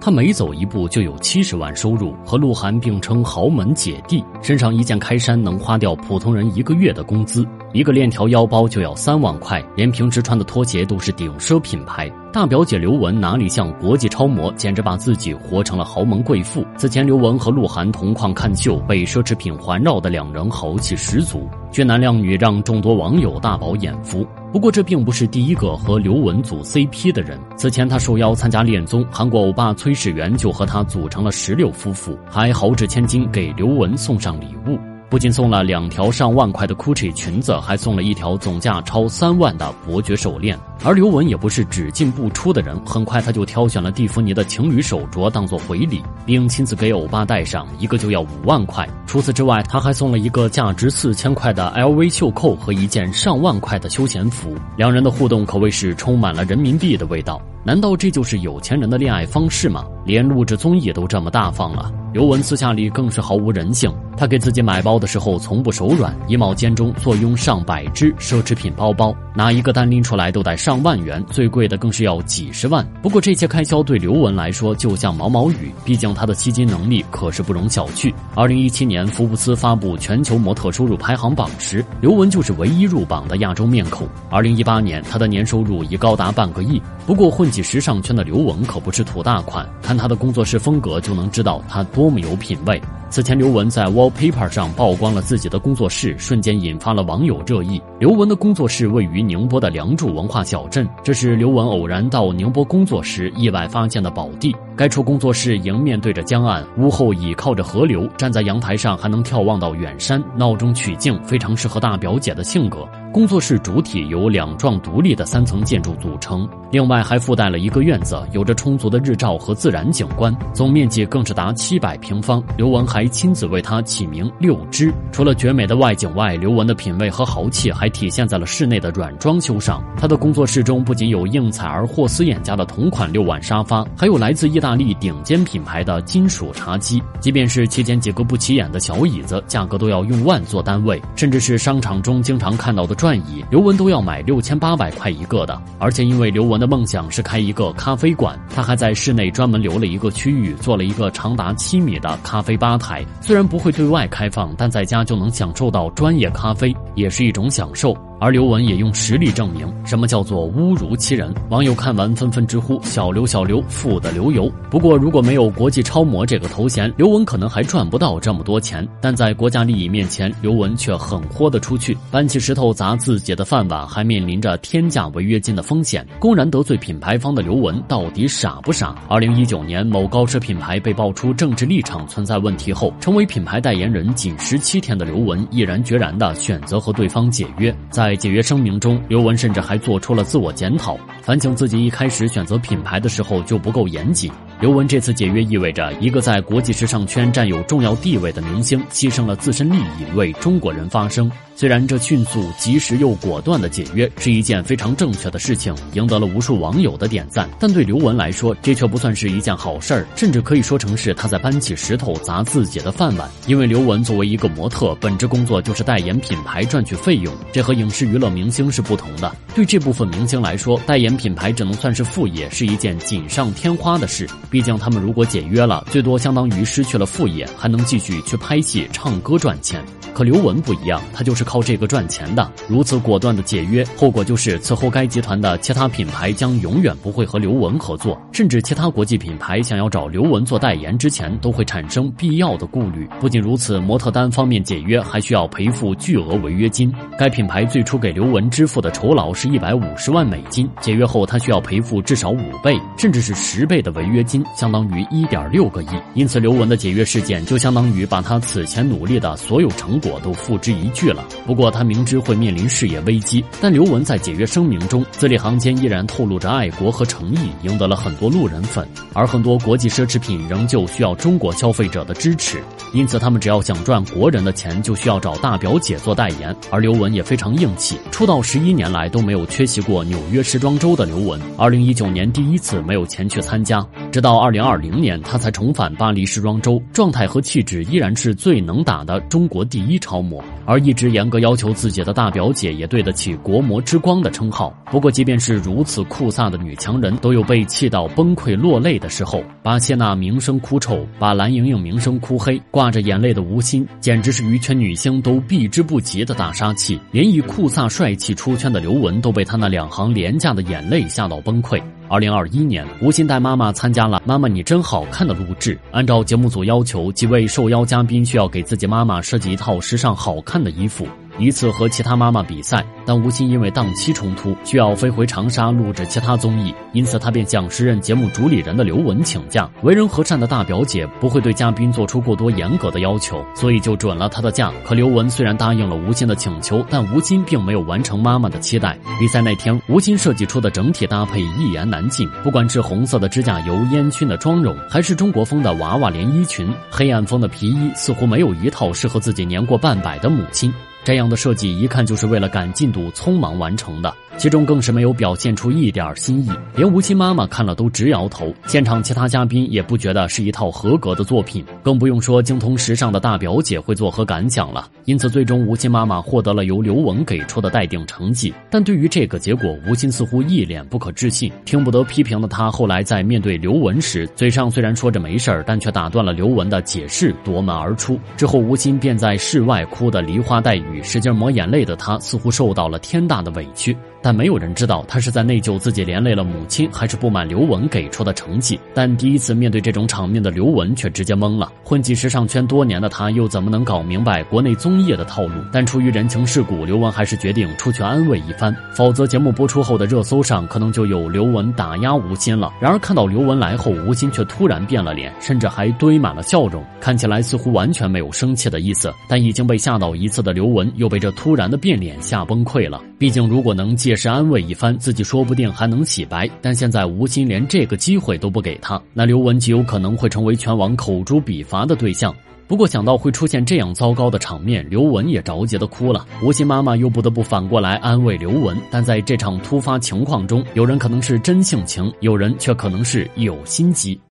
[0.00, 12.10] 他每走一步就有七十万收入，和鹿晗并称豪门姐弟，身上一件开衫能花掉普通人一个月的工资，一个链条腰包就要三万块，连平时穿的拖鞋都是顶奢品牌。
[12.32, 16.64] 大表姐刘雯哪里像国际超模，简直把自己活成了豪门贵妇。
[16.78, 24.26] 此前刘雯和鹿晗同框看秀，被奢侈品环绕的两人豪气十足，俊男靓女让众多网友大饱眼福。
[24.52, 27.38] 不过这并不是第一个和刘雯组 CP 的人。
[27.56, 34.76] 此前他受邀参加恋综，韩国欧巴崔始源就和他组成了石榴夫妇，还豪掷千金给刘雯送上礼物。
[35.08, 40.58] 不仅送了两条上万块的 Gucci 裙子，还送了一条总价超三万的伯爵手链。
[40.82, 48.88] 而刘雯也不是只进不出的人，很快他就挑选了蒂芙尼的情侣手镯当做回礼，并亲自给欧巴戴上，一个就要五万块。
[49.06, 54.54] 除此之外，他还送了一个价值四千块的 LV 袖扣和一件上万块的休闲服。
[54.76, 57.40] 两人的互动可谓是充满了人民币的味道。
[57.62, 59.84] 难道这就是有钱人的恋爱方式吗？
[60.06, 61.92] 连录制综艺都这么大方了。
[62.10, 72.86] 刘雯私下里更是毫无人性，她给自己买包的时候从不手软，衣帽间中坐拥上百只奢侈品包包，哪一个单拎出来都得上上万元，最贵的更是要几十万。
[73.02, 78.14] 不过这些开销对刘雯来说就像毛毛雨，毕竟她的吸金能力可是不容小觑。
[78.36, 84.06] 二零一七年福布斯发布全球模特收入排行榜时，刘雯就是唯一入榜的亚洲面孔。
[84.30, 86.80] 二零一八年，她的年收入已高达半个亿。
[87.04, 92.80] 不过混迹时尚圈的刘雯可不是土大款，看她的工作室风格就能知道她多么有品位。
[93.10, 97.82] 此前，刘雯在 Wallpaper 上曝光了自己的工作室，瞬间引发了网友热议。
[97.98, 104.54] 刘雯的工作室位于宁波的梁祝文化小镇，这是刘雯偶然到宁波工作时意外发现的宝地。
[104.80, 112.88] 该处工作室迎面对着江岸，屋后倚靠着河流，站在阳台上还能眺望到远山，闹中取静，非常适合大表姐的性格。
[113.12, 122.42] 工作室主体由两幢独立的三层建筑组成，另外还附带了一个院子，有着充足的日照和自然景观，总面积更是达七百平方。
[122.56, 124.90] 刘雯还亲自为它起名“六枝”。
[125.12, 129.84] 除了绝美的外景外，刘雯的品味和豪气还体现在了室内的软装修上。
[129.94, 137.02] 她的工作室中不仅有应采儿、霍思燕家的同款六碗沙发，还有来自意大利顶尖品牌的金属茶几。
[137.18, 142.94] 即便是期间几个不起眼的小椅子，价格都要用万做单位，甚至是商场中经常看到的。
[143.00, 153.02] 转椅，刘雯都要买六千八百块一个的，而且因为刘雯的梦想是开一个咖啡馆，她还在室内专门留了一个区域，做了一个长达七米的咖啡吧台。
[153.22, 157.96] 虽然不会对外开放，但在家就能享受到专业咖啡，也是一种享受。
[158.20, 161.34] 而刘雯也用实力证明什么叫做侮辱其人。
[161.48, 164.52] 网友看完纷纷直呼“小刘小刘富得流油”。
[164.70, 168.86] 不过如果没有国际超模这个头衔，刘雯可能还赚不到这么多钱。
[169.00, 178.94] 但在国家利益面前，刘雯却很豁得出去，搬起石头砸自己的饭碗，还面临着天价违约金的风险，公然得罪品牌方的刘雯到底傻不傻？
[179.08, 188.09] 二零一九年，某高奢品牌被爆出政治立场存在问题后，成为品牌代言人仅十七天的刘雯毅然决然地选择和对方解约，在。
[188.10, 194.28] 在解约声明中，刘雯甚至还做出了自我检讨，反省自己一开始选择品牌的时候就不够严谨。
[194.60, 201.32] 刘雯这次解约意味着一个在国际时尚圈占有重要地位的明星牺牲了自身利益，为中国人发声。
[201.56, 213.28] 虽然这迅速、及时又果断的解约是一件非常正确的事情，赢得了无数网友的点赞，但对刘雯来说，这却不算是一件好事儿，甚至可以说成是她在搬起石头砸自己的饭碗。
[213.46, 219.34] 因为刘雯作为一个模特，本职工作就是代言品牌赚取费用，这和影视娱乐明星是不同的。
[219.54, 224.26] 对这部分明星来说，代言品牌只能算是副业，是一件锦上添花的事。
[224.50, 229.82] 毕竟他们如果解约了，最多相当于失去了副业，还能继续去拍戏、唱歌赚钱。
[230.12, 232.50] 可刘雯不一样，她就是靠这个赚钱的。
[232.68, 243.08] 如此果断的解约，后果就是此后该集团的其他品牌将永远不会和刘雯合作，甚至其他国际品牌想要找刘雯做代言之前，都会产生必要的顾虑。
[243.20, 246.92] 不仅如此，模特单方面解约还需要赔付巨额违约金。
[247.16, 255.88] 该品牌最初给刘雯支付的酬劳是一百五十万美金，解约后他需要赔付至少五倍，甚至是十倍的违约金，相当于一点六个亿。
[256.14, 261.24] 因此，刘雯的解约事件就相当于把他此前努力的所有成果都付之一炬了。
[261.46, 268.86] 不过他明知会面临事业危机，但刘雯在解约声明中字里行间依然透露着爱国和诚意，赢得了很多路人粉。
[269.12, 272.62] 而很多国际奢侈品仍旧需要中国消费者的支持，
[272.92, 276.54] 因此他们只要想赚国人的钱，就需要找大表姐做代言。
[276.70, 284.29] 而刘雯也非常硬气，出道十一年来都没有缺席过纽约时装周的刘雯，二零一九年第一次没有前去参加，直到。
[284.30, 290.40] 到二零二零年，他才重返巴黎时装周，状态和气质依然是最能打的中国第一超模。
[290.64, 294.72] 而一直严格要求自己的大表姐，也对得起“国模之光”的称号。
[294.88, 299.42] 不过，即便是如此酷飒的女强人，都有被气到崩溃落泪的时候。
[299.64, 307.00] 把谢娜名声哭臭，把蓝盈莹名声哭黑，挂着眼泪的吴昕，简直是娱圈女星都避之不及的大杀器。
[307.10, 311.82] 连以酷飒帅气出圈的刘雯，都被他那两行廉价的眼泪吓到崩溃。
[312.10, 315.78] 二零二一年，吴昕带妈妈参加了《妈妈你真好看》的录制。
[315.92, 321.06] 按照节目组要求，几位受邀嘉宾需要给自己妈妈设计一套时尚好看的衣服。
[321.40, 329.68] 一次和其他妈妈比赛，但吴昕因为档期冲突，需要飞回长沙录制其他综艺，因此他便向时任节目主理人的刘雯请假。
[329.82, 334.72] 为人和善的大表姐不会对嘉宾做出过多严格的要求，所以就准了他的假。
[334.84, 338.98] 可刘雯虽然答应了吴昕的请求，但吴昕并没有完成妈妈的期待。
[339.18, 350.72] 比赛那天，吴昕设计出的整体搭配一言难尽，不管是红色的指甲油、烟熏的妆容，还是中国风的娃娃连衣裙、黑暗风的皮衣，似乎没有一套适合自己年过半百的母亲。
[351.04, 354.14] 这样的设计一看就是为了赶进度匆忙完成的。
[354.36, 358.50] 其中更是没有表现出一点新意，连吴昕妈妈看了都直摇头。
[358.64, 364.88] 现场其他嘉宾也不觉得是一套合格的作品，更不用说精通时尚的大表姐会作何感想了。
[365.04, 368.54] 因此，最终吴昕妈妈获得了由刘雯给出的待定成绩。
[368.70, 371.52] 但对于这个结果，吴昕似乎一脸不可置信。
[371.66, 378.18] 听不得批评的她，后来在面对刘雯时，嘴上虽然说着没事儿，但却打断了刘雯的解释，夺门而出。
[378.38, 383.96] 之后，吴昕便在室外哭得梨花带雨，使劲抹眼泪的他，似乎受到了天大的委屈。
[384.22, 388.78] 但没有人知道他是在内疚自己连累了母亲，还是不满刘雯给出的成绩。
[388.94, 391.72] 但第一次面对这种场面的刘雯却直接懵了。
[391.82, 395.54] 混迹时尚圈多年的她，又怎么能搞明白国内综艺的套路？
[395.72, 398.74] 但出于人情世故，刘雯还是决定出去安慰一番。
[398.94, 402.72] 否则节目播出后的热搜上可能就有刘雯打压吴昕了。
[402.80, 409.12] 然而看到刘雯来后，吴昕却突然变了脸，甚至还堆满了笑容，看起来似乎完全没有生气的意思。
[409.28, 413.00] 但已经被吓倒一次的刘雯，又被这突然的变脸吓崩溃了。
[413.18, 416.50] 毕竟如果能借也是安慰一番，自己说不定还能洗白。
[416.60, 422.34] 但现在吴昕连这个机会都不给他，那刘雯极有可能会成为全网口诛笔伐的对象。
[422.66, 426.26] 不过想到会出现这样糟糕的场面，刘雯也着急的哭了。
[426.42, 428.76] 吴昕妈妈又不得不反过来安慰刘雯。
[428.90, 434.18] 但在这场突发情况中，有人可能是真性情，有人却可能是有心机。